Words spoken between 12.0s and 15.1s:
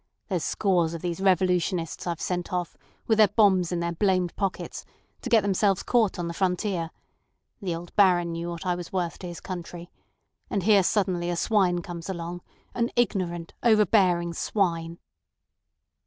along—an ignorant, overbearing swine."